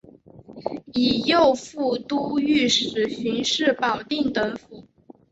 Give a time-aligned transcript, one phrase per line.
[0.93, 4.87] 以右副都御史巡视保定等府。